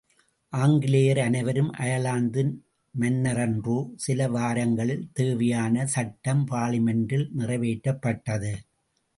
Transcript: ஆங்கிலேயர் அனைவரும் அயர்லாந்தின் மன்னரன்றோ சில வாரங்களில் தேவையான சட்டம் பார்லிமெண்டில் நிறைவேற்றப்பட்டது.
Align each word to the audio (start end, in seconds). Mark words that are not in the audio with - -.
ஆங்கிலேயர் 0.53 1.19
அனைவரும் 1.19 1.69
அயர்லாந்தின் 1.73 2.49
மன்னரன்றோ 2.95 3.77
சில 3.97 4.29
வாரங்களில் 4.29 5.05
தேவையான 5.13 5.85
சட்டம் 5.87 6.43
பார்லிமெண்டில் 6.51 7.27
நிறைவேற்றப்பட்டது. 7.37 8.53